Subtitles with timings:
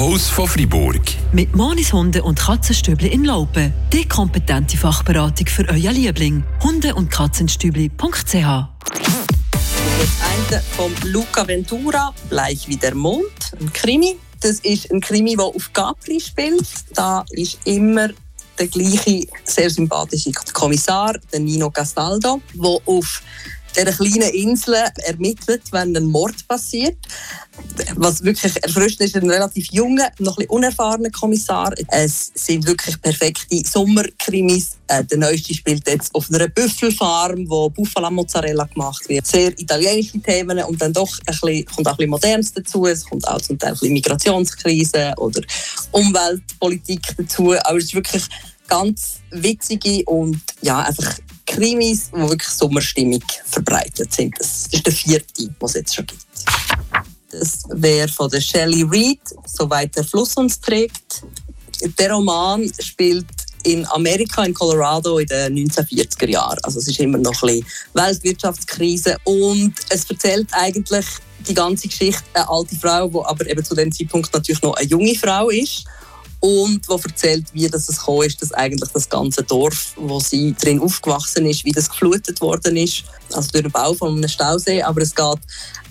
[0.00, 1.02] Puls von Fribourg.
[1.30, 3.74] Mit Monis Hunde und Katzenstübli in Laupen.
[3.92, 6.42] Die kompetente Fachberatung für euer Liebling.
[6.62, 8.70] Hunde- und Katzenstübli.ch Das eine
[10.74, 14.16] von Luca Ventura, Bleich wie der Mond, ein Krimi.
[14.40, 16.66] Das ist ein Krimi, der auf Capri spielt.
[16.94, 18.08] Da ist immer
[18.58, 23.22] der gleiche sehr sympathische Kommissar, der Nino Castaldo, der auf
[23.76, 26.96] dieser kleinen Insel ermittelt, wenn ein Mord passiert.
[28.02, 31.74] Was wirklich erfrischend ist, ein relativ junger, noch ein bisschen unerfahrener Kommissar.
[31.88, 34.78] Es sind wirklich perfekte Sommerkrimis.
[34.86, 39.26] Äh, der neueste spielt jetzt auf einer Büffelfarm, wo Buffalo Mozzarella gemacht wird.
[39.26, 42.86] Sehr italienische Themen und dann doch ein bisschen, kommt auch ein bisschen Modernes dazu.
[42.86, 45.42] Es kommt auch zum Teil ein Migrationskrise oder
[45.90, 47.52] Umweltpolitik dazu.
[47.52, 48.24] Aber es ist wirklich
[48.66, 54.34] ganz witzige und ja, einfach Krimis, die wirklich Sommerstimmung verbreitet sind.
[54.38, 56.24] Das ist der vierte, den es jetzt schon gibt.
[57.30, 61.22] Das wäre von der Shelley Reid, «Soweit der Fluss uns trägt».
[61.98, 63.26] Der Roman spielt
[63.62, 66.58] in Amerika, in Colorado in den 1940er Jahren.
[66.62, 71.06] Also es ist immer noch ein bisschen Weltwirtschaftskrise und es erzählt eigentlich
[71.48, 74.88] die ganze Geschichte eine alte Frau, die aber eben zu dem Zeitpunkt natürlich noch eine
[74.88, 75.84] junge Frau ist
[76.40, 80.54] und wo erzählt, wie das es gekommen ist, dass eigentlich das ganze Dorf, wo sie
[80.54, 84.82] drin aufgewachsen ist, wie das geflutet worden ist, also durch den Bau von einem Stausee.
[84.82, 85.38] Aber es geht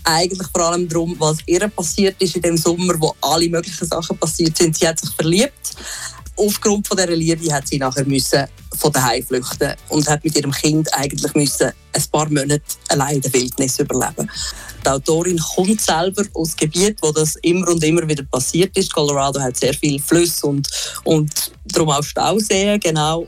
[0.03, 4.17] eigentlich vor allem darum, was ihr passiert ist in dem Sommer, wo alle möglichen Sachen
[4.17, 4.75] passiert sind.
[4.75, 5.75] Sie hat sich verliebt.
[6.39, 8.45] Aufgrund von dieser Liebe hat sie nachher müssen
[8.77, 13.21] von daheim flüchten und hat mit ihrem Kind eigentlich müssen ein paar Monate allein in
[13.21, 14.29] der Wildnis überleben.
[14.85, 18.93] Die Autorin kommt selber aus Gebiet, wo das immer und immer wieder passiert ist.
[18.93, 20.69] Colorado hat sehr viele Flüsse und,
[21.03, 23.27] und darum auch Stauseen, genau.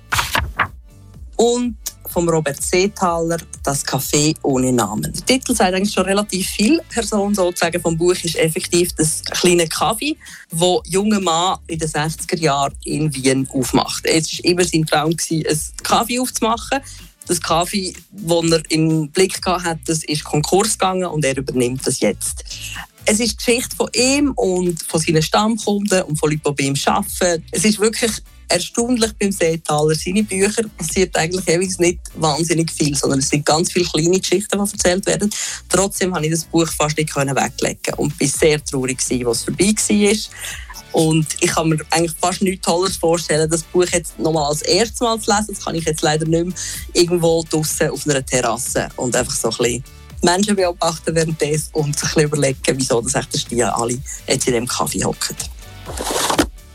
[1.36, 1.76] Und
[2.12, 5.14] vom Robert Seethaler, «Das Café ohne Namen».
[5.14, 6.82] Der Titel sagt eigentlich schon relativ viel.
[6.90, 10.18] Person sozusagen vom Buch ist effektiv das kleine Kaffee,
[10.52, 14.06] wo junger Mann in den 60er Jahren in Wien aufmacht.
[14.06, 16.80] Es war immer sein Traum, einen Kaffee aufzumachen.
[17.28, 22.44] Das Kaffee, das er im Blick hatte, ist Konkurs gegangen und er übernimmt das jetzt.
[23.06, 26.64] Es ist die Geschichte von ihm und von seinen Stammkunden und von Leuten, die bei
[26.64, 27.44] ihm arbeiten.
[27.52, 28.12] Es ist wirklich
[28.52, 29.96] erstaunlich beim Seetaler.
[29.96, 34.64] Seine Bücher passiert eigentlich ewig nicht wahnsinnig viel, sondern es sind ganz viele kleine Geschichten,
[34.64, 35.30] die erzählt werden.
[35.70, 39.74] Trotzdem konnte ich das Buch fast nicht weglegen und war sehr traurig, als es vorbei
[39.86, 40.16] war.
[40.94, 45.00] Und ich kann mir eigentlich fast nichts Tolles vorstellen, das Buch jetzt nochmal als erstes
[45.00, 45.48] Mal zu lesen.
[45.56, 46.56] Das kann ich jetzt leider nicht mehr
[46.94, 49.84] irgendwo draußen auf einer Terrasse und einfach so ein bisschen
[50.22, 53.98] Menschen beobachten währenddessen und sich überlegen, wieso das echt die alle
[54.28, 55.36] jetzt in diesem Kaffee hocken.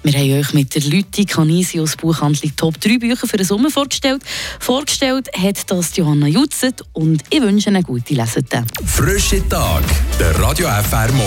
[0.06, 4.22] Wir haben euch mit der Lütti Canisius Buchhandlung Top 3 Bücher für den Sommer vorgestellt.
[4.60, 8.44] Vorgestellt hat das Johanna Jutzet und ich wünsche eine gute Lesung.
[8.84, 9.82] Frische Tag,
[10.20, 11.22] der Radio FR Morgen.